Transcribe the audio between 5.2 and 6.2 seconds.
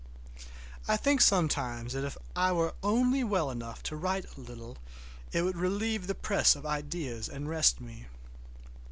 it would relieve the